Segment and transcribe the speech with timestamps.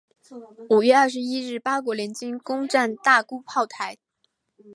[0.71, 3.99] 五月二十一日八国联军攻战大沽炮台。